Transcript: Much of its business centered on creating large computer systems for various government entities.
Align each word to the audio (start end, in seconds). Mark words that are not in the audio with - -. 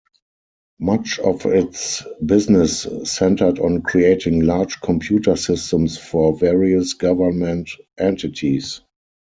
Much 0.79 1.19
of 1.19 1.45
its 1.45 2.01
business 2.25 2.87
centered 3.03 3.59
on 3.59 3.83
creating 3.83 4.39
large 4.43 4.81
computer 4.81 5.35
systems 5.35 5.95
for 5.95 6.35
various 6.35 6.93
government 6.95 7.69
entities. 7.99 8.81